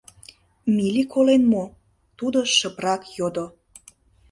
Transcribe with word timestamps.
Мили 0.75 1.03
колен 1.13 1.43
мо?— 1.51 1.63
тудо 2.17 2.39
шыпрак 2.57 3.01
йодо. 3.17 3.45